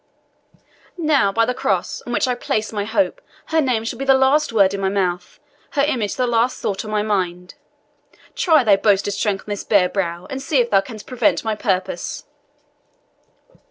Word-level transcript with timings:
"Now, 0.97 1.31
by 1.31 1.45
the 1.45 1.53
Cross, 1.53 2.01
on 2.07 2.13
which 2.13 2.27
I 2.27 2.33
place 2.33 2.73
my 2.73 2.85
hope, 2.85 3.21
her 3.49 3.61
name 3.61 3.83
shall 3.83 3.99
be 3.99 4.05
the 4.05 4.15
last 4.15 4.51
word 4.51 4.73
in 4.73 4.81
my 4.81 4.89
mouth, 4.89 5.39
her 5.73 5.83
image 5.83 6.15
the 6.15 6.25
last 6.25 6.59
thought 6.59 6.83
in 6.83 6.89
my 6.89 7.03
mind. 7.03 7.53
Try 8.35 8.63
thy 8.63 8.77
boasted 8.77 9.13
strength 9.13 9.41
on 9.41 9.51
this 9.51 9.63
bare 9.63 9.89
brow, 9.89 10.25
and 10.27 10.41
see 10.41 10.59
if 10.59 10.71
thou 10.71 10.81
canst 10.81 11.05
prevent 11.05 11.43
my 11.43 11.53
purpose." 11.53 12.23